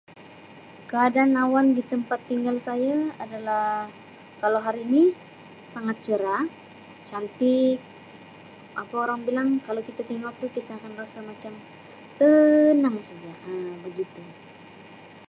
[0.91, 3.67] Keadaan awan di tempat tinggal saya adalah
[4.41, 5.03] kalau hari ini
[5.75, 6.43] sangat cerah
[7.09, 7.77] cantik
[8.81, 11.53] apa orang bilang kalau kita tengok tu kita akan rasa macam
[12.19, 13.31] tenang saja.
[13.47, 14.21] Um begitu.